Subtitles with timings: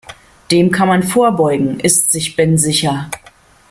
[0.49, 3.11] Dem kann man vorbeugen, ist sich Ben sicher.